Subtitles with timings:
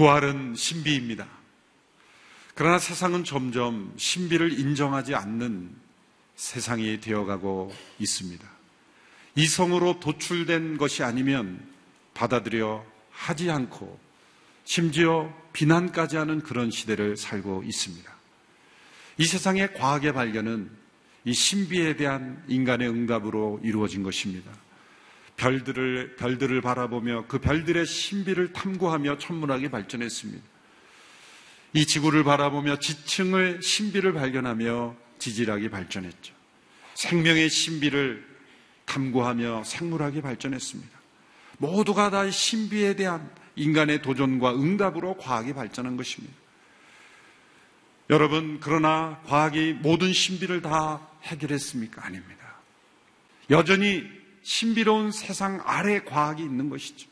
[0.00, 1.28] 부활은 신비입니다.
[2.54, 5.76] 그러나 세상은 점점 신비를 인정하지 않는
[6.36, 8.48] 세상이 되어가고 있습니다.
[9.34, 11.62] 이성으로 도출된 것이 아니면
[12.14, 14.00] 받아들여 하지 않고
[14.64, 18.10] 심지어 비난까지 하는 그런 시대를 살고 있습니다.
[19.18, 20.70] 이 세상의 과학의 발견은
[21.26, 24.50] 이 신비에 대한 인간의 응답으로 이루어진 것입니다.
[25.40, 30.42] 별들을, 별들을 바라보며 그 별들의 신비를 탐구하며 천문학이 발전했습니다.
[31.72, 36.34] 이 지구를 바라보며 지층의 신비를 발견하며 지질학이 발전했죠.
[36.94, 38.28] 생명의 신비를
[38.84, 41.00] 탐구하며 생물학이 발전했습니다.
[41.56, 46.34] 모두가 다 신비에 대한 인간의 도전과 응답으로 과학이 발전한 것입니다.
[48.10, 52.04] 여러분, 그러나 과학이 모든 신비를 다 해결했습니까?
[52.04, 52.56] 아닙니다.
[53.48, 57.08] 여전히 신비로운 세상 아래 과학이 있는 것이죠.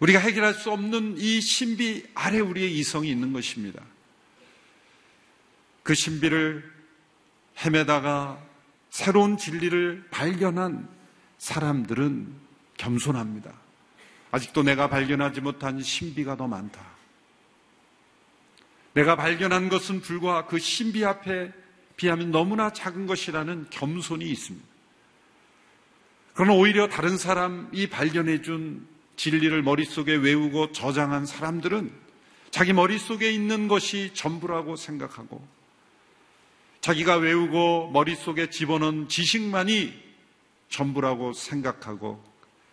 [0.00, 3.82] 우리가 해결할 수 없는 이 신비 아래 우리의 이성이 있는 것입니다.
[5.82, 6.70] 그 신비를
[7.64, 8.42] 헤매다가
[8.90, 10.88] 새로운 진리를 발견한
[11.38, 12.34] 사람들은
[12.76, 13.52] 겸손합니다.
[14.30, 16.84] 아직도 내가 발견하지 못한 신비가 더 많다.
[18.92, 21.52] 내가 발견한 것은 불과 그 신비 앞에
[21.96, 24.75] 비하면 너무나 작은 것이라는 겸손이 있습니다.
[26.36, 31.90] 그러나 오히려 다른 사람이 발견해 준 진리를 머릿속에 외우고 저장한 사람들은
[32.50, 35.42] 자기 머릿속에 있는 것이 전부라고 생각하고
[36.82, 39.94] 자기가 외우고 머릿속에 집어넣은 지식만이
[40.68, 42.22] 전부라고 생각하고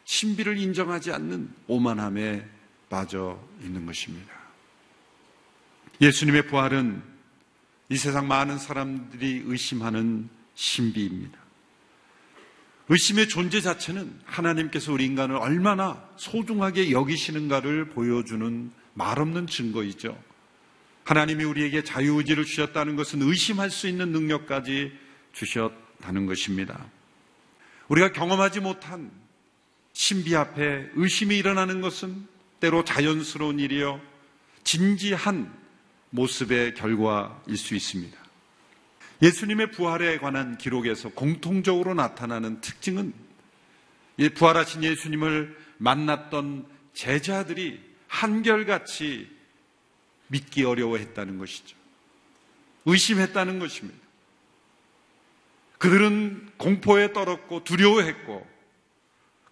[0.03, 2.45] 신비를 인정하지 않는 오만함에
[2.89, 4.33] 빠져 있는 것입니다.
[6.01, 7.01] 예수님의 부활은
[7.87, 11.42] 이 세상 많은 사람들이 의심하는 신비입니다.
[12.93, 20.15] 의심의 존재 자체는 하나님께서 우리 인간을 얼마나 소중하게 여기시는가를 보여주는 말없는 증거이죠.
[21.03, 24.91] 하나님이 우리에게 자유의지를 주셨다는 것은 의심할 수 있는 능력까지
[25.31, 26.85] 주셨다는 것입니다.
[27.87, 29.09] 우리가 경험하지 못한
[29.93, 32.27] 신비 앞에 의심이 일어나는 것은
[32.59, 33.99] 때로 자연스러운 일이요.
[34.63, 35.51] 진지한
[36.11, 38.22] 모습의 결과일 수 있습니다.
[39.23, 43.13] 예수님의 부활에 관한 기록에서 공통적으로 나타나는 특징은
[44.35, 49.31] 부활하신 예수님을 만났던 제자들이 한결같이
[50.27, 51.77] 믿기 어려워했다는 것이죠.
[52.85, 53.97] 의심했다는 것입니다.
[55.77, 58.45] 그들은 공포에 떨었고 두려워했고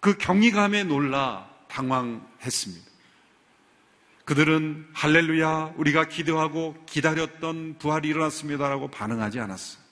[0.00, 2.91] 그 경이감에 놀라 당황했습니다.
[4.24, 9.82] 그들은 할렐루야, 우리가 기도하고 기다렸던 부활이 일어났습니다라고 반응하지 않았어요.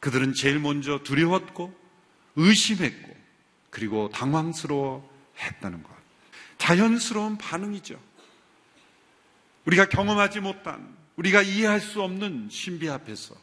[0.00, 1.76] 그들은 제일 먼저 두려웠고
[2.36, 3.16] 의심했고
[3.70, 5.90] 그리고 당황스러워 했다는 것.
[6.58, 7.98] 자연스러운 반응이죠.
[9.64, 13.34] 우리가 경험하지 못한, 우리가 이해할 수 없는 신비 앞에서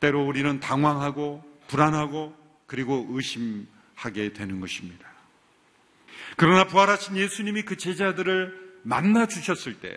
[0.00, 5.11] 때로 우리는 당황하고 불안하고 그리고 의심하게 되는 것입니다.
[6.36, 9.96] 그러나 부활하신 예수님이 그 제자들을 만나 주셨을 때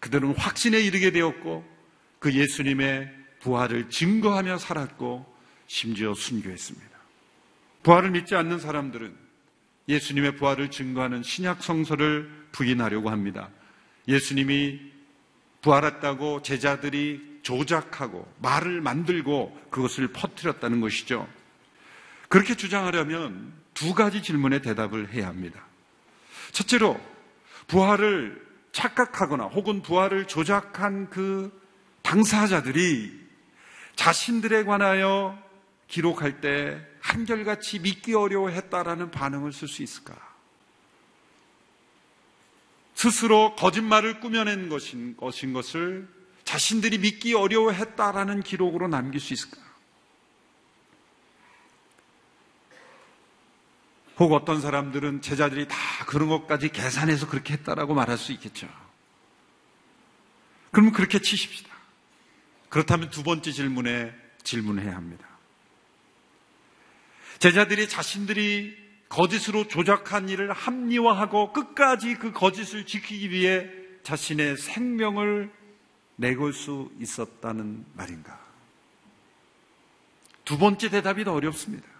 [0.00, 1.64] 그들은 확신에 이르게 되었고
[2.18, 5.34] 그 예수님의 부활을 증거하며 살았고
[5.66, 6.96] 심지어 순교했습니다.
[7.82, 9.14] 부활을 믿지 않는 사람들은
[9.88, 13.50] 예수님의 부활을 증거하는 신약 성서를 부인하려고 합니다.
[14.08, 14.80] 예수님이
[15.62, 21.28] 부활했다고 제자들이 조작하고 말을 만들고 그것을 퍼뜨렸다는 것이죠.
[22.28, 25.62] 그렇게 주장하려면 두 가지 질문에 대답을 해야 합니다.
[26.52, 26.98] 첫째로
[27.68, 31.52] 부활을 착각하거나 혹은 부활을 조작한 그
[32.00, 33.12] 당사자들이
[33.94, 35.38] 자신들에 관하여
[35.88, 40.16] 기록할 때 한결같이 믿기 어려워했다라는 반응을 쓸 수 있을까?
[42.94, 46.08] 스스로 거짓말을 꾸며낸 것인, 것인 것을
[46.44, 49.65] 자신들이 믿기 어려워했다라는 기록으로 남길 수 있을까?
[54.18, 55.76] 혹 어떤 사람들은 제자들이 다
[56.06, 58.66] 그런 것까지 계산해서 그렇게 했다라고 말할 수 있겠죠.
[60.70, 61.74] 그러면 그렇게 치십시다.
[62.68, 65.26] 그렇다면 두 번째 질문에 질문해야 합니다.
[67.38, 68.76] 제자들이 자신들이
[69.08, 73.68] 거짓으로 조작한 일을 합리화하고 끝까지 그 거짓을 지키기 위해
[74.02, 75.52] 자신의 생명을
[76.16, 78.40] 내걸 수 있었다는 말인가?
[80.44, 81.95] 두 번째 대답이 더 어렵습니다.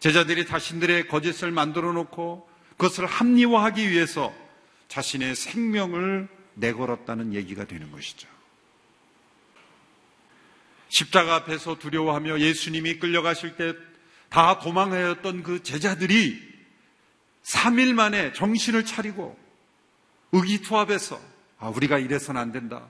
[0.00, 4.34] 제자들이 자신들의 거짓을 만들어 놓고 그것을 합리화하기 위해서
[4.88, 8.28] 자신의 생명을 내걸었다는 얘기가 되는 것이죠.
[10.88, 13.90] 십자가 앞에서 두려워하며 예수님이 끌려가실 때
[14.30, 16.40] 다 도망하였던 그 제자들이
[17.42, 19.36] 3일 만에 정신을 차리고
[20.32, 21.20] 의기투합해서
[21.58, 22.88] 아, 우리가 이래서는 안 된다.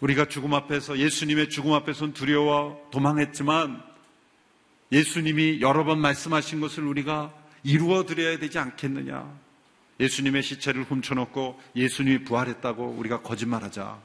[0.00, 3.82] 우리가 죽음 앞에서 예수님의 죽음 앞에서는 두려워 도망했지만
[4.92, 7.32] 예수님이 여러 번 말씀하신 것을 우리가
[7.62, 9.38] 이루어 드려야 되지 않겠느냐.
[10.00, 14.00] 예수님의 시체를 훔쳐놓고 예수님이 부활했다고 우리가 거짓말하자.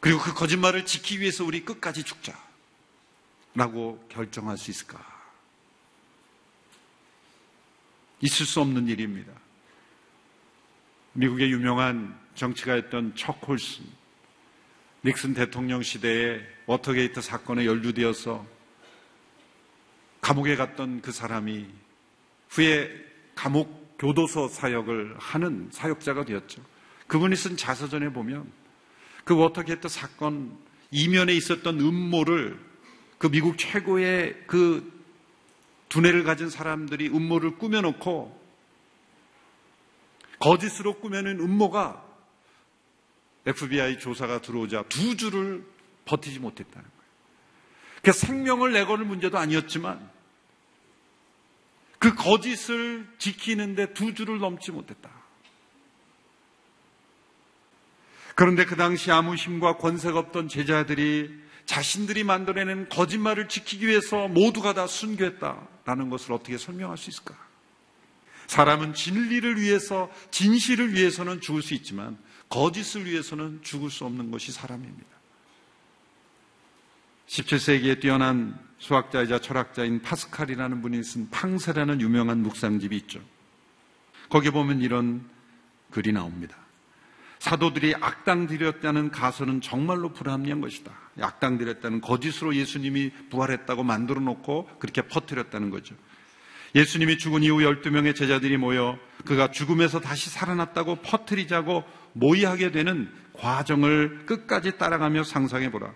[0.00, 2.38] 그리고 그 거짓말을 지키기 위해서 우리 끝까지 죽자.
[3.54, 5.04] 라고 결정할 수 있을까?
[8.20, 9.32] 있을 수 없는 일입니다.
[11.12, 13.84] 미국의 유명한 정치가였던 척 콜슨,
[15.04, 18.46] 닉슨 대통령 시대에 워터게이트 사건에 연루되어서
[20.20, 21.66] 감옥에 갔던 그 사람이
[22.50, 22.90] 후에
[23.34, 26.62] 감옥 교도소 사역을 하는 사역자가 되었죠.
[27.06, 28.50] 그분이 쓴 자서전에 보면
[29.24, 30.56] 그 워터게이트 사건
[30.90, 32.58] 이면에 있었던 음모를
[33.18, 35.00] 그 미국 최고의 그
[35.88, 38.40] 두뇌를 가진 사람들이 음모를 꾸며놓고
[40.38, 42.02] 거짓으로 꾸며낸 음모가
[43.46, 45.64] FBI 조사가 들어오자 두 주를
[46.04, 47.00] 버티지 못했다는 거예요.
[48.02, 50.09] 그 생명을 내거는 문제도 아니었지만
[52.00, 55.10] 그 거짓을 지키는데 두 주를 넘지 못했다.
[58.34, 61.30] 그런데 그 당시 아무 힘과 권세가 없던 제자들이
[61.66, 67.36] 자신들이 만들어낸 거짓말을 지키기 위해서 모두가 다 순교했다라는 것을 어떻게 설명할 수 있을까?
[68.46, 72.16] 사람은 진리를 위해서, 진실을 위해서는 죽을 수 있지만
[72.48, 75.06] 거짓을 위해서는 죽을 수 없는 것이 사람입니다.
[77.28, 83.20] 17세기에 뛰어난 수학자이자 철학자인 파스칼이라는 분이 쓴 팡세라는 유명한 묵상집이 있죠.
[84.28, 85.28] 거기 보면 이런
[85.90, 86.56] 글이 나옵니다.
[87.38, 90.92] 사도들이 악당 들였다는 가설은 정말로 불합리한 것이다.
[91.20, 95.94] 악당 들였다는 거짓으로 예수님이 부활했다고 만들어 놓고 그렇게 퍼뜨렸다는 거죠.
[96.74, 104.78] 예수님이 죽은 이후 12명의 제자들이 모여 그가 죽음에서 다시 살아났다고 퍼뜨리자고 모의하게 되는 과정을 끝까지
[104.78, 105.92] 따라가며 상상해 보라.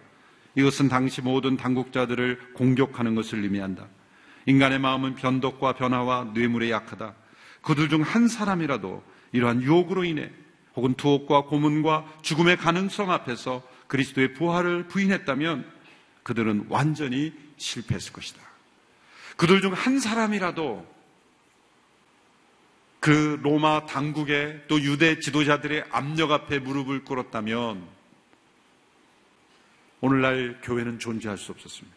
[0.56, 3.86] 이것은 당시 모든 당국자들을 공격하는 것을 의미한다.
[4.46, 7.14] 인간의 마음은 변덕과 변화와 뇌물에 약하다.
[7.62, 9.02] 그들 중 한 사람이라도
[9.32, 10.30] 이러한 유혹으로 인해
[10.76, 15.70] 혹은 투옥과 고문과 죽음의 가능성 앞에서 그리스도의 부활을 부인했다면
[16.22, 18.40] 그들은 완전히 실패했을 것이다.
[19.36, 20.86] 그들 중 한 사람이라도
[23.00, 27.82] 그 로마 당국의 또 유대 지도자들의 압력 앞에 무릎을 꿇었다면
[30.04, 31.96] 오늘날 교회는 존재할 수 없었습니다.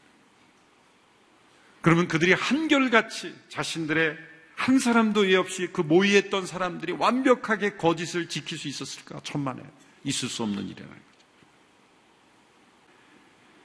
[1.81, 4.18] 그러면 그들이 한결같이 자신들의
[4.56, 9.19] 한 사람도 예 없이 그 모의했던 사람들이 완벽하게 거짓을 지킬 수 있었을까?
[9.25, 9.62] 천만에
[10.06, 11.04] 있을 수 없는 일이라는 거죠.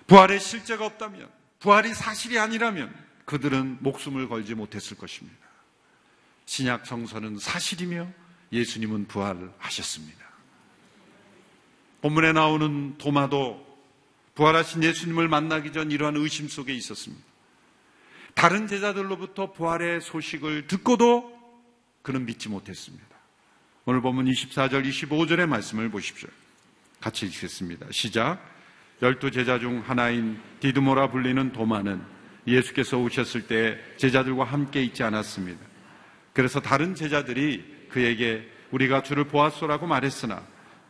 [0.08, 1.30] 부활의 실제가 없다면,
[1.60, 2.92] 부활이 사실이 아니라면
[3.26, 5.38] 그들은 목숨을 걸지 못했을 것입니다.
[6.46, 8.08] 신약 성서는 사실이며
[8.50, 10.20] 예수님은 부활하셨습니다.
[12.00, 13.71] 본문에 나오는 도마도
[14.34, 17.22] 부활하신 예수님을 만나기 전 이러한 의심 속에 있었습니다.
[18.34, 21.32] 다른 제자들로부터 부활의 소식을 듣고도
[22.02, 23.04] 그는 믿지 못했습니다.
[23.84, 26.28] 오늘 보면 24절, 25절의 말씀을 보십시오.
[27.00, 27.86] 같이 읽겠습니다.
[27.90, 28.40] 시작.
[29.02, 32.00] 열두 제자 중 하나인 디드모라 불리는 도마는
[32.46, 35.60] 예수께서 오셨을 때 제자들과 함께 있지 않았습니다.
[36.32, 40.42] 그래서 다른 제자들이 그에게 우리가 주를 보았소라고 말했으나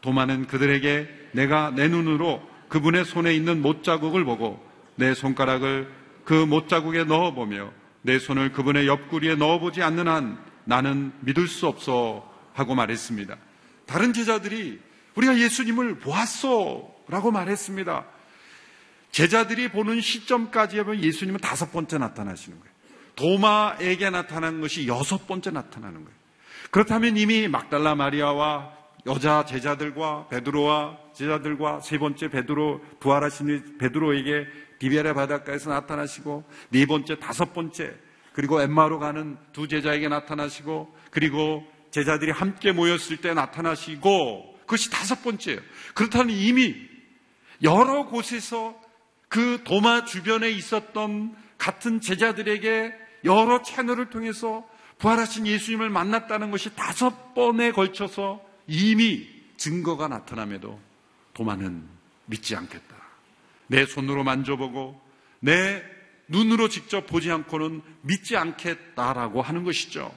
[0.03, 4.59] 도마는 그들에게 내가 내 눈으로 그분의 손에 있는 못자국을 보고
[4.95, 5.93] 내 손가락을
[6.25, 12.75] 그 못자국에 넣어보며 내 손을 그분의 옆구리에 넣어보지 않는 한 나는 믿을 수 없어 하고
[12.75, 13.37] 말했습니다.
[13.85, 14.81] 다른 제자들이
[15.17, 18.07] 우리가 예수님을 보았어 라고 말했습니다.
[19.11, 22.73] 제자들이 보는 시점까지 하면 예수님은 다섯 번째 나타나시는 거예요.
[23.17, 26.19] 도마에게 나타난 것이 여섯 번째 나타나는 거예요.
[26.71, 34.47] 그렇다면 이미 막달라 마리아와 여자 제자들과 베드로와 제자들과 세 번째 베드로 부활하신 베드로에게
[34.79, 37.95] 디베라 바닷가에서 나타나시고 네 번째 다섯 번째
[38.33, 45.61] 그리고 엠마로 가는 두 제자에게 나타나시고 그리고 제자들이 함께 모였을 때 나타나시고 그것이 다섯 번째예요.
[45.95, 46.75] 그렇다면 이미
[47.63, 48.75] 여러 곳에서
[49.29, 52.95] 그 도마 주변에 있었던 같은 제자들에게
[53.25, 54.67] 여러 채널을 통해서
[54.99, 60.81] 부활하신 예수님을 만났다는 것이 다섯 번에 걸쳐서 이미 증거가 나타남에도
[61.35, 61.85] 도마는
[62.27, 62.97] 믿지 않겠다.
[63.67, 65.01] 내 손으로 만져보고
[65.41, 65.83] 내
[66.29, 70.13] 눈으로 직접 보지 않고는 믿지 않겠다라고 하는 것이죠.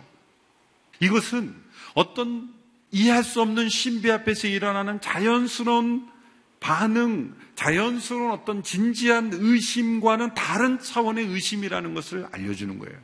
[0.99, 1.55] 이것은
[1.93, 2.53] 어떤
[2.91, 6.07] 이해할 수 없는 신비 앞에서 일어나는 자연스러운
[6.59, 12.97] 반응, 자연스러운 어떤 진지한 의심과는 다른 차원의 의심이라는 것을 알려주는 거예요.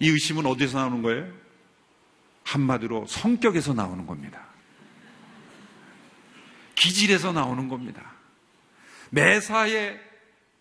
[0.00, 1.32] 이 의심은 어디서 나오는 거예요?
[2.50, 4.44] 한마디로 성격에서 나오는 겁니다.
[6.74, 8.12] 기질에서 나오는 겁니다.
[9.10, 9.98] 매사에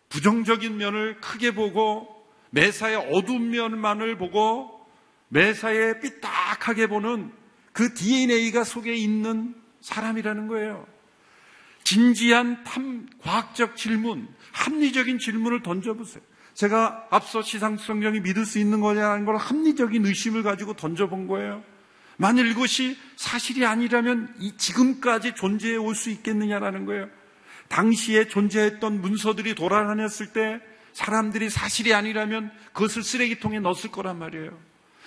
[0.09, 2.07] 부정적인 면을 크게 보고
[2.51, 4.85] 매사에 어두운 면만을 보고
[5.29, 7.31] 매사에 삐딱하게 보는
[7.73, 10.85] 그 DNA가 속에 있는 사람이라는 거예요.
[11.83, 16.21] 진지한 탐, 과학적 질문, 합리적인 질문을 던져보세요.
[16.53, 21.63] 제가 앞서 시상성경이 믿을 수 있는 거냐는 걸 합리적인 의심을 가지고 던져본 거예요.
[22.21, 27.09] 만일 이것이 사실이 아니라면 지금까지 존재해 올 수 있겠느냐라는 거예요.
[27.69, 30.59] 당시에 존재했던 문서들이 돌아다녔을 때
[30.91, 34.59] 사람들이 사실이 아니라면 그것을 쓰레기통에 넣었을 거란 말이에요.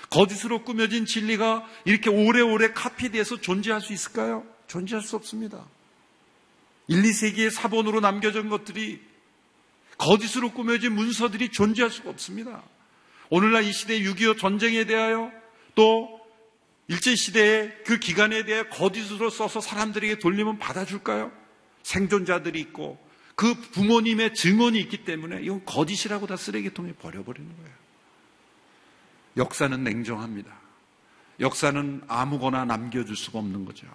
[0.09, 4.47] 거짓으로 꾸며진 진리가 이렇게 오래오래 카피돼서 존재할 수 있을까요?
[4.66, 5.66] 존재할 수 없습니다.
[6.88, 9.02] 1, 2세기의 사본으로 남겨진 것들이
[9.99, 12.62] 거짓으로 꾸며진 문서들이 존재할 수가 없습니다.
[13.28, 15.31] 오늘날 이 시대 6.25 전쟁에 대하여
[15.75, 16.21] 또
[16.92, 21.32] 일제시대의 그 기간에 대해 거짓으로 써서 사람들에게 돌리면 받아줄까요?
[21.82, 23.02] 생존자들이 있고
[23.34, 27.72] 그 부모님의 증언이 있기 때문에 이건 거짓이라고 다 쓰레기통에 버려버리는 거예요.
[29.38, 30.54] 역사는 냉정합니다.
[31.40, 33.87] 역사는 아무거나 남겨줄 수가 없는 거죠.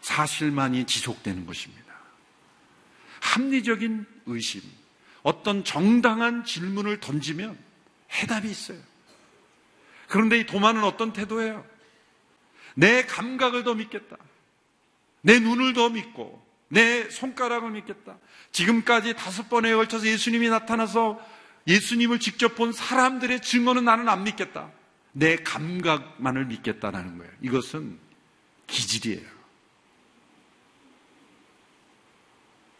[0.00, 1.92] 사실만이 지속되는 것입니다.
[3.20, 4.62] 합리적인 의심,
[5.24, 7.58] 어떤 정당한 질문을 던지면
[8.12, 8.78] 해답이 있어요.
[10.08, 11.64] 그런데 이 도마는 어떤 태도예요?
[12.74, 14.16] 내 감각을 더 믿겠다.
[15.20, 18.18] 내 눈을 더 믿고 내 손가락을 믿겠다.
[18.52, 21.20] 지금까지 다섯 번에 걸쳐서 예수님이 나타나서
[21.66, 24.70] 예수님을 직접 본 사람들의 증언은 나는 안 믿겠다.
[25.12, 27.32] 내 감각만을 믿겠다라는 거예요.
[27.42, 27.98] 이것은
[28.66, 29.38] 기질이에요.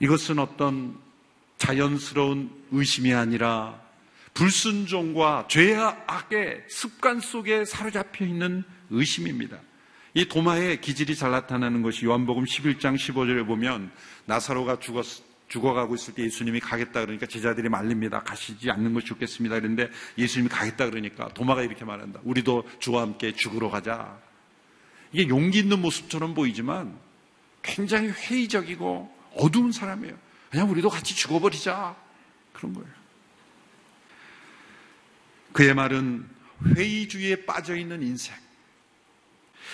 [0.00, 0.98] 이것은 어떤
[1.58, 3.80] 자연스러운 의심이 아니라
[4.38, 9.58] 불순종과 죄악의 습관 속에 사로잡혀 있는 의심입니다.
[10.14, 13.90] 이 도마의 기질이 잘 나타나는 것이 요한복음 11장 15절에 보면
[14.26, 15.04] 나사로가 죽었,
[15.48, 18.20] 죽어가고 있을 때 예수님이 가겠다 그러니까 제자들이 말립니다.
[18.20, 19.56] 가시지 않는 것이 좋겠습니다.
[19.58, 22.20] 그런데 예수님이 가겠다 그러니까 도마가 이렇게 말한다.
[22.22, 24.20] 우리도 주와 함께 죽으러 가자.
[25.10, 26.96] 이게 용기 있는 모습처럼 보이지만
[27.62, 30.16] 굉장히 회의적이고 어두운 사람이에요.
[30.48, 31.96] 그냥 우리도 같이 죽어버리자.
[32.52, 32.97] 그런 거예요.
[35.52, 36.26] 그의 말은
[36.76, 38.34] 회의주의에 빠져 있는 인생.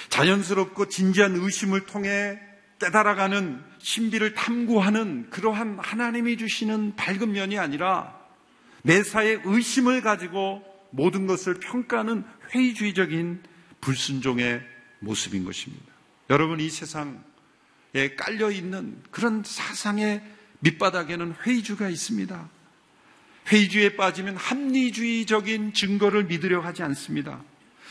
[0.08, 2.38] 자연스럽고 진지한 의심을 통해
[2.78, 8.18] 깨달아가는 신비를 탐구하는 그러한 하나님이 주시는 밝은 면이 아니라
[8.82, 13.42] 매사에 의심을 가지고 모든 것을 평가하는 회의주의적인
[13.80, 14.62] 불순종의
[15.00, 15.84] 모습인 것입니다.
[16.30, 17.14] 여러분 이 세상에
[18.16, 20.22] 깔려 있는 그런 사상의
[20.60, 22.48] 밑바닥에는 회의주가 있습니다.
[23.48, 27.42] 회의주의에 빠지면 합리주의적인 증거를 믿으려 하지 않습니다.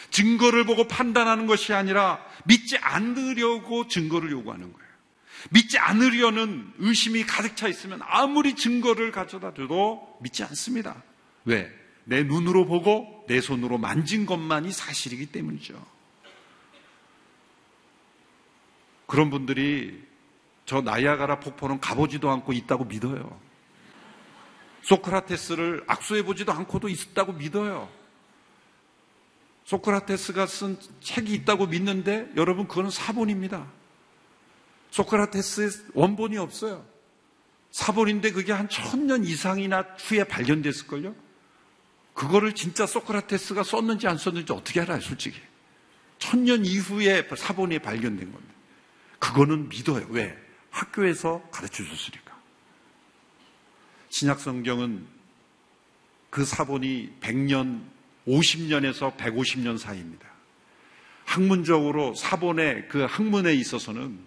[0.09, 4.83] 증거를 보고 판단하는 것이 아니라 믿지 않으려고 증거를 요구하는 거예요.
[5.51, 11.03] 믿지 않으려는 의심이 가득 차 있으면 아무리 증거를 가져다 줘도 믿지 않습니다.
[11.45, 11.69] 왜?
[12.05, 15.93] 내 눈으로 보고 내 손으로 만진 것만이 사실이기 때문이죠.
[19.05, 20.01] 그런 분들이
[20.65, 23.39] 저 나이아가라 폭포는 가보지도 않고 있다고 믿어요.
[24.83, 27.89] 소크라테스를 악수해보지도 않고도 있었다고 믿어요.
[29.65, 33.65] 소크라테스가 쓴 책이 있다고 믿는데 여러분 그거는 사본입니다.
[34.91, 36.85] 소크라테스의 원본이 없어요.
[37.71, 41.15] 사본인데 그게 한 천 년 이상이나 후에 발견됐을걸요?
[42.13, 45.39] 그거를 진짜 소크라테스가 썼는지 안 썼는지 어떻게 알아요, 솔직히.
[46.19, 48.47] 천 년 이후에 사본이 발견된 건데.
[49.17, 50.05] 그거는 믿어요.
[50.09, 50.37] 왜?
[50.69, 52.22] 학교에서 가르쳐 줬으니까.
[54.13, 55.07] 신약 성경은
[56.29, 57.81] 그 사본이 100년
[58.27, 60.29] 50년에서 150년 사이입니다.
[61.25, 64.19] 학문적으로 사본의 그 학문에 있어서는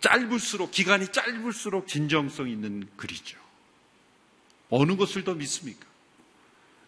[0.00, 3.38] 짧을수록 기간이 짧을수록 진정성 있는 글이죠.
[4.70, 5.84] 어느 것을 더 믿습니까?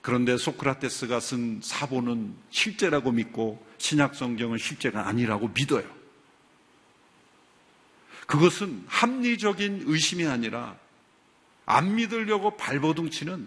[0.00, 5.87] 그런데 소크라테스가 쓴 사본은 실제라고 믿고 신약 성경은 실제가 아니라고 믿어요.
[8.26, 10.78] 그것은 합리적인 의심이 아니라
[11.70, 13.46] 안 믿으려고 발버둥 치는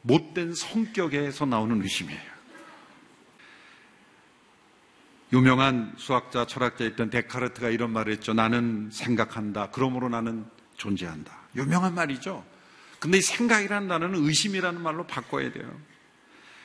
[0.00, 2.32] 못된 성격에서 나오는 의심이에요.
[5.34, 8.32] 유명한 수학자, 철학자였던 데카르트가 이런 말을 했죠.
[8.32, 9.68] 나는 생각한다.
[9.70, 11.30] 그러므로 나는 존재한다.
[11.54, 12.44] 유명한 말이죠.
[12.98, 15.78] 근데 이 생각이라는 단어는 의심이라는 말로 바꿔야 돼요.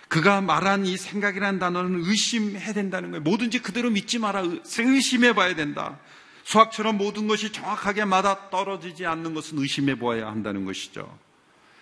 [0.08, 3.24] 그가 말한 이 생각이라는 단어는 의심해야 된다는 거예요.
[3.24, 4.44] 뭐든지 그대로 믿지 마라.
[4.78, 6.00] 의심해 봐야 된다.
[6.48, 11.20] 수학처럼 모든 것이 정확하게 맞아 떨어지지 않는 것은 의심해 보아야 한다는 것이죠.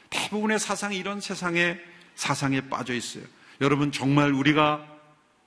[0.10, 1.78] 대부분의 사상이 이런 세상에
[2.16, 3.24] 사상에 빠져 있어요.
[3.62, 4.84] 여러분 정말 우리가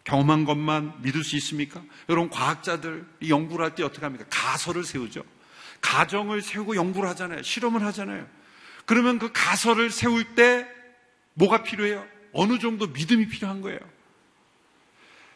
[0.05, 1.83] 경험한 것만 믿을 수 있습니까?
[2.09, 4.25] 여러분, 과학자들이 연구를 할 때 어떻게 합니까?
[4.31, 5.25] 가설을 세우죠.
[5.81, 7.43] 가정을 세우고 연구를 하잖아요.
[7.43, 8.25] 실험을 하잖아요.
[8.87, 10.67] 그러면 그 가설을 세울 때
[11.35, 12.07] 뭐가 필요해요?
[12.33, 13.81] 어느 정도 믿음이 필요한 거예요.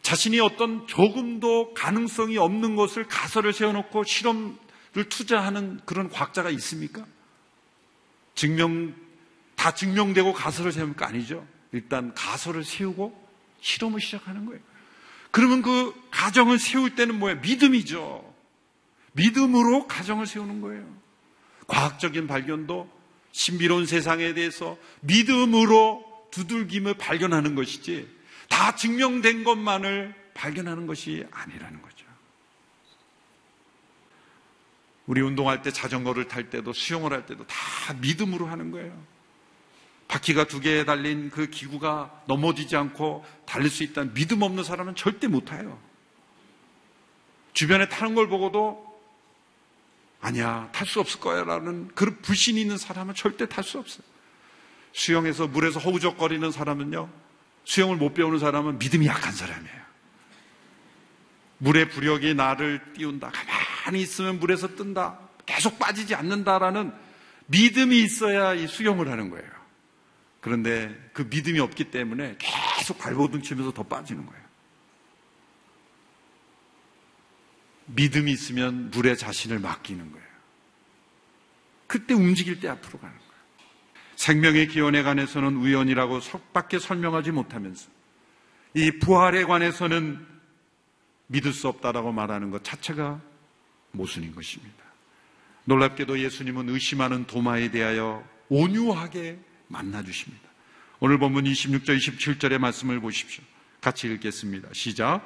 [0.02, 7.06] 자신이 어떤 조금도 가능성이 없는 것을 가설을 세워놓고 실험을 투자하는 그런 과학자가 있습니까?
[8.34, 8.94] 증명,
[9.54, 11.46] 다 증명되고 가설을 세우니까 아니죠.
[11.70, 13.16] 일단 가설을 세우고
[13.60, 14.60] 실험을 시작하는 거예요.
[15.30, 17.40] 그러면 그 가정을 세울 때는 뭐예요?
[17.40, 18.34] 믿음이죠.
[19.12, 20.86] 믿음으로 가정을 세우는 거예요.
[21.68, 22.90] 과학적인 발견도
[23.30, 28.08] 신비로운 세상에 대해서 믿음으로 두들김을 발견하는 것이지
[28.48, 32.06] 다 증명된 것만을 발견하는 것이 아니라는 거죠.
[35.06, 37.56] 우리 운동할 때 자전거를 탈 때도 수영을 할 때도 다
[38.00, 38.96] 믿음으로 하는 거예요.
[40.08, 45.26] 바퀴가 두 개에 달린 그 기구가 넘어지지 않고 달릴 수 있다는 믿음 없는 사람은 절대
[45.26, 45.80] 못 타요.
[47.52, 48.92] 주변에 타는 걸 보고도
[50.20, 54.04] 아니야, 탈 수 없을 거야 라는 그런 불신이 있는 사람은 절대 탈 수 없어요.
[54.92, 57.08] 수영에서 물에서 허우적거리는 사람은요,
[57.64, 59.82] 수영을 못 배우는 사람은 믿음이 약한 사람이에요.
[61.58, 63.30] 물의 부력이 나를 띄운다.
[63.30, 65.18] 가만히 있으면 물에서 뜬다.
[65.46, 66.92] 계속 빠지지 않는다라는
[67.46, 69.48] 믿음이 있어야 이 수영을 하는 거예요.
[70.40, 74.42] 그런데 그 믿음이 없기 때문에 계속 발버둥 치면서 더 빠지는 거예요.
[77.86, 80.26] 믿음이 있으면 물에 자신을 맡기는 거예요.
[81.86, 83.21] 그때 움직일 때 앞으로 가는 거예요.
[84.22, 87.90] 생명의 기원에 관해서는 우연이라고 속밖에 설명하지 못하면서
[88.72, 90.24] 이 부활에 관해서는
[91.26, 93.20] 믿을 수 없다라고 말하는 것 자체가
[93.90, 94.76] 모순인 것입니다.
[95.64, 100.48] 놀랍게도 예수님은 의심하는 도마에 대하여 온유하게 만나 주십니다.
[101.00, 103.42] 오늘 본문 26절, 27절의 말씀을 보십시오.
[103.80, 104.68] 같이 읽겠습니다.
[104.72, 105.20] 시작.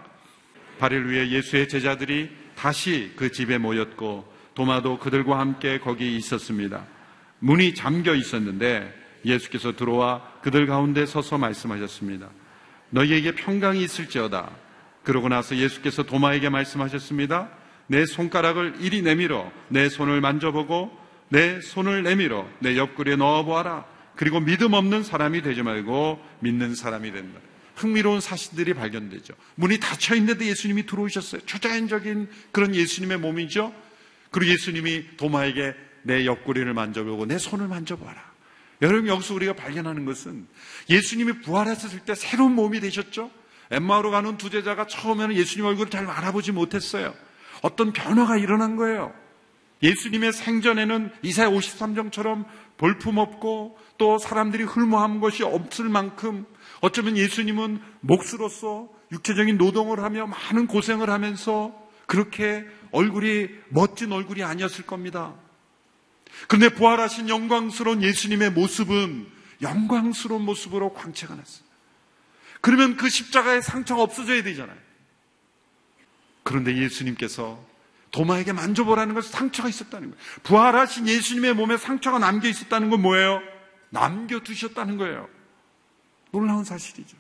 [0.78, 6.95] 8일 후에 예수의 제자들이 다시 그 집에 모였고 도마도 그들과 함께 거기 있었습니다.
[7.40, 8.92] 문이 잠겨 있었는데
[9.24, 12.28] 예수께서 들어와 그들 가운데 서서 말씀하셨습니다.
[12.90, 14.50] 너희에게 평강이 있을지어다.
[15.02, 17.50] 그러고 나서 예수께서 도마에게 말씀하셨습니다.
[17.88, 20.96] 내 손가락을 이리 내밀어 내 손을 만져보고
[21.28, 23.84] 내 손을 내밀어 내 옆구리에 넣어보아라.
[24.16, 27.40] 그리고 믿음 없는 사람이 되지 말고 믿는 사람이 된다.
[27.76, 29.34] 흥미로운 사실들이 발견되죠.
[29.56, 31.42] 문이 닫혀 있는데 예수님이 들어오셨어요.
[31.42, 33.74] 초자연적인 그런 예수님의 몸이죠.
[34.30, 35.74] 그리고 예수님이 도마에게
[36.06, 38.36] 내 옆구리를 만져보고 내 손을 만져봐라.
[38.82, 40.46] 여러분 여기서 우리가 발견하는 것은
[40.88, 43.30] 예수님이 부활하셨을 때 새로운 몸이 되셨죠.
[43.70, 47.14] 엠마오로 가는 두 제자가 처음에는 예수님 얼굴을 잘 알아보지 못했어요.
[47.62, 49.12] 어떤 변화가 일어난 거예요.
[49.82, 52.44] 예수님의 생전에는 이사야 53장처럼
[52.76, 56.46] 볼품없고 또 사람들이 흠모한 것이 없을 만큼
[56.80, 61.74] 어쩌면 예수님은 몫으로서 육체적인 노동을 하며 많은 고생을 하면서
[62.06, 65.34] 그렇게 얼굴이 멋진 얼굴이 아니었을 겁니다.
[66.48, 69.26] 그런데 부활하신 영광스러운 예수님의 모습은
[69.62, 71.64] 영광스러운 모습으로 광채가 났어요.
[72.60, 74.76] 그러면 그 십자가의 상처가 없어져야 되잖아요.
[76.42, 77.64] 그런데 예수님께서
[78.10, 80.24] 도마에게 만져보라는 것은 상처가 있었다는 거예요.
[80.42, 83.40] 부활하신 예수님의 몸에 상처가 남겨 있었다는 건 뭐예요?
[83.90, 85.28] 남겨 두셨다는 거예요.
[86.30, 87.16] 놀라운 사실이죠.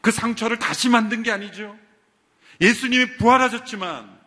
[0.00, 1.76] 그 상처를 다시 만든 게 아니죠.
[2.60, 4.18] 예수님이 부활하셨지만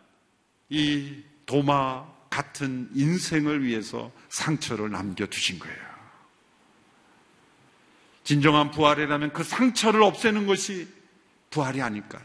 [0.70, 5.94] 이 도마 같은 인생을 위해서 상처를 남겨두신 거예요.
[8.24, 10.88] 진정한 부활이라면 그 상처를 없애는 것이
[11.52, 12.24] 부활이 아닐까요?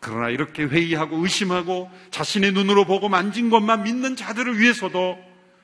[0.00, 5.22] 그러나 이렇게 회의하고 의심하고 자신의 눈으로 보고 만진 것만 믿는 자들을 위해서도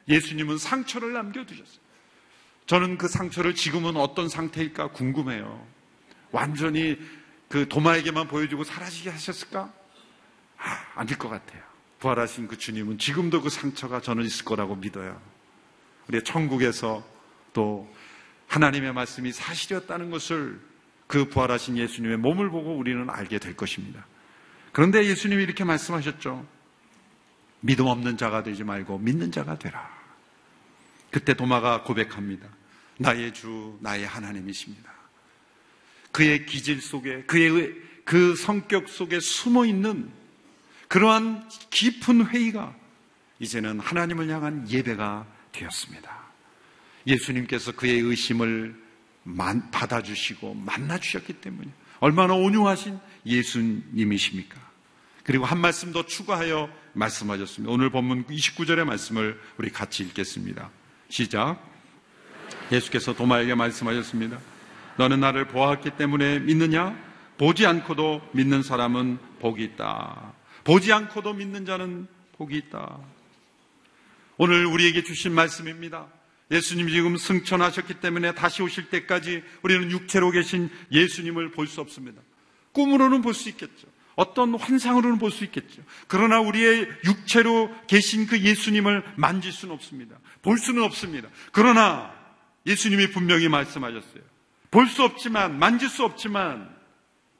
[0.08, 1.80] 예수님은 상처를 남겨두셨어요.
[2.66, 5.66] 저는 그 상처를 지금은 어떤 상태일까 궁금해요.
[6.32, 6.98] 완전히
[7.48, 9.72] 그 도마에게만 보여주고 사라지게 하셨을까?
[10.58, 11.71] 아, 아닐 것 같아요.
[12.02, 15.20] 부활하신 그 주님은 지금도 그 상처가 저는 있을 거라고 믿어요.
[16.08, 17.06] 우리 천국에서
[17.52, 17.88] 또
[18.48, 20.60] 하나님의 말씀이 사실이었다는 것을
[21.06, 24.04] 그 부활하신 예수님의 몸을 보고 우리는 알게 될 것입니다.
[24.72, 26.44] 그런데 예수님이 이렇게 말씀하셨죠.
[27.60, 29.88] 믿음 없는 자가 되지 말고 믿는 자가 되라.
[31.12, 32.48] 그때 도마가 고백합니다.
[32.98, 34.90] 나의 주, 나의 하나님이십니다.
[36.10, 40.10] 그의 기질 속에, 그의 그 성격 속에 숨어 있는
[40.92, 42.74] 그러한 깊은 회의가
[43.38, 46.22] 이제는 하나님을 향한 예배가 되었습니다.
[47.06, 48.78] 예수님께서 그의 의심을
[49.72, 54.60] 받아주시고 만나주셨기 때문에 얼마나 온유하신 예수님이십니까?
[55.24, 57.72] 그리고 한 말씀 더 추가하여 말씀하셨습니다.
[57.72, 60.68] 오늘 본문 29절의 말씀을 우리 같이 읽겠습니다.
[61.08, 61.58] 시작.
[62.70, 64.38] 예수께서 도마에게 말씀하셨습니다.
[64.98, 66.94] 너는 나를 보았기 때문에 믿느냐?
[67.38, 70.41] 보지 않고도 믿는 사람은 복이 있다.
[70.64, 72.98] 보지 않고도 믿는 자는 복이 있다.
[74.36, 76.06] 오늘 우리에게 주신 말씀입니다.
[76.50, 82.20] 예수님 지금 승천하셨기 때문에 다시 오실 때까지 우리는 육체로 계신 예수님을 볼 수 없습니다.
[82.72, 83.88] 꿈으로는 볼 수 있겠죠.
[84.14, 85.82] 어떤 환상으로는 볼 수 있겠죠.
[86.06, 90.16] 그러나 우리의 육체로 계신 그 예수님을 만질 수는 없습니다.
[90.42, 91.28] 볼 수는 없습니다.
[91.52, 92.12] 그러나
[92.66, 94.22] 예수님이 분명히 말씀하셨어요.
[94.70, 96.74] 볼 수 없지만, 만질 수 없지만,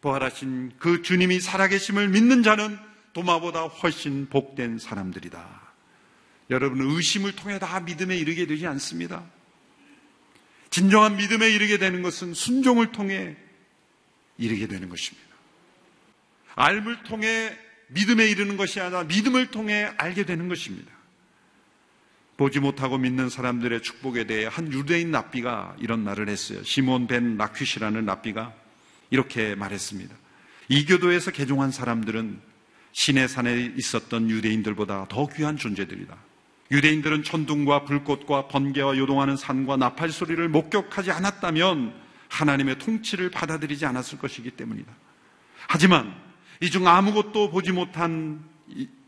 [0.01, 2.79] 부활하신 그 주님이 살아계심을 믿는 자는
[3.13, 5.73] 도마보다 훨씬 복된 사람들이다.
[6.51, 9.25] 여러분, 의심을 통해 다 믿음에 이르게 되지 않습니다.
[10.71, 13.37] 진정한 믿음에 이르게 되는 것은 순종을 통해
[14.39, 15.29] 이르게 되는 것입니다.
[16.55, 17.57] 알을 통해
[17.89, 20.91] 믿음에 이르는 것이 아니라 믿음을 통해 알게 되는 것입니다.
[22.39, 26.63] 보지 못하고 믿는 사람들의 축복에 대해 한 유대인 납비가 이런 말을 했어요.
[26.65, 28.55] 시몬 벤 라퀴시라는 납비가
[29.11, 30.15] 이렇게 말했습니다.
[30.69, 32.41] 이 교도에서 개종한 사람들은
[32.93, 36.17] 신의 산에 있었던 유대인들보다 더 귀한 존재들이다.
[36.71, 41.95] 유대인들은 천둥과 불꽃과 번개와 요동하는 산과 나팔 소리를 목격하지 않았다면
[42.29, 44.91] 하나님의 통치를 받아들이지 않았을 것이기 때문이다.
[45.69, 46.15] 하지만
[46.61, 48.43] 이 중 아무것도 보지 못한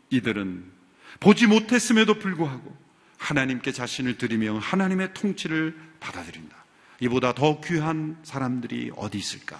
[0.09, 0.71] 이들은
[1.19, 2.75] 보지 못했음에도 불구하고
[3.17, 6.55] 하나님께 자신을 드리며 하나님의 통치를 받아들인다.
[6.99, 9.59] 이보다 더 귀한 사람들이 어디 있을까?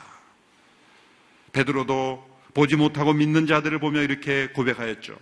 [1.54, 5.16] 베드로도 보지 못하고 믿는 자들을 보며 이렇게 고백하였죠.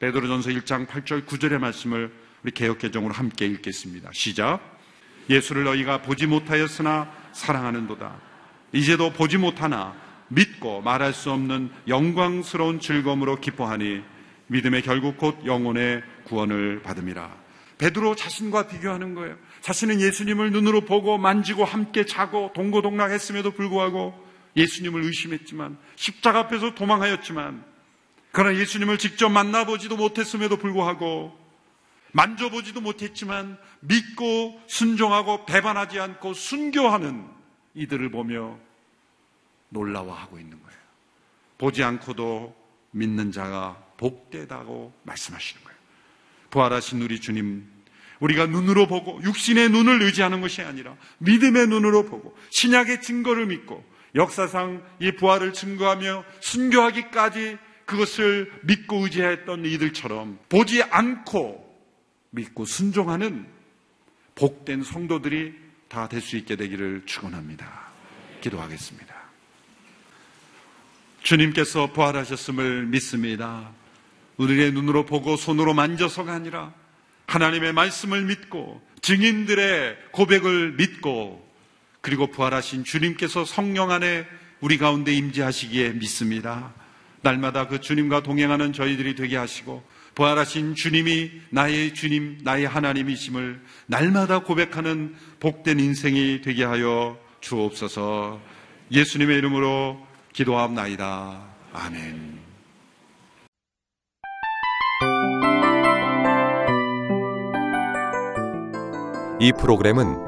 [0.00, 2.10] 베드로전서 1장 8절 9절의 말씀을
[2.42, 4.10] 우리 개혁개정으로 함께 읽겠습니다.
[4.12, 4.60] 시작.
[5.28, 8.20] 예수를 너희가 보지 못하였으나 사랑하는도다.
[8.72, 9.94] 이제도 보지 못하나
[10.28, 14.02] 믿고 말할 수 없는 영광스러운 즐거움으로 기뻐하니
[14.46, 17.36] 믿음의 결국 곧 영혼의 구원을 받음이라.
[17.76, 19.36] 베드로 자신과 비교하는 거예요.
[19.60, 24.27] 자신은 예수님을 눈으로 보고 만지고 함께 자고 동고동락했음에도 불구하고
[24.58, 27.64] 예수님을 의심했지만 십자가 앞에서 도망하였지만
[28.32, 31.38] 그러나 예수님을 직접 만나보지도 못했음에도 불구하고
[32.12, 37.26] 만져보지도 못했지만 믿고 순종하고 배반하지 않고 순교하는
[37.74, 38.58] 이들을 보며
[39.68, 40.78] 놀라워하고 있는 거예요.
[41.58, 42.56] 보지 않고도
[42.92, 45.78] 믿는 자가 복되다고 말씀하시는 거예요.
[46.50, 47.68] 부활하신 우리 주님,
[48.20, 53.84] 우리가 눈으로 보고 육신의 눈을 의지하는 것이 아니라 믿음의 눈으로 보고 신약의 증거를 믿고
[54.18, 61.66] 역사상 이 부활을 증거하며 순교하기까지 그것을 믿고 의지했던 이들처럼 보지 않고
[62.30, 63.46] 믿고 순종하는
[64.34, 65.54] 복된 성도들이
[65.88, 67.88] 다 될 수 있게 되기를 축원합니다.
[68.42, 69.14] 기도하겠습니다.
[71.22, 73.70] 주님께서 부활하셨음을 믿습니다.
[74.36, 76.74] 우리의 눈으로 보고 손으로 만져서가 아니라
[77.26, 81.47] 하나님의 말씀을 믿고 증인들의 고백을 믿고
[82.08, 84.24] 그리고 부활하신 주님께서 성령 안에
[84.60, 86.72] 우리 가운데 임재하시기에 믿습니다.
[87.20, 89.82] 날마다 그 주님과 동행하는 저희들이 되게 하시고
[90.14, 98.40] 부활하신 주님이 나의 주님, 나의 하나님이심을 날마다 고백하는 복된 인생이 되게 하여 주옵소서
[98.90, 100.00] 예수님의 이름으로
[100.32, 101.44] 기도합나이다.
[101.74, 102.38] 아멘.
[109.40, 110.27] 이 프로그램은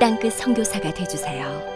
[0.00, 1.69] 땅끝 성교사가 되주세요